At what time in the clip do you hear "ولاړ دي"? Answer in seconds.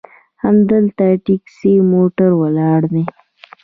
2.41-3.03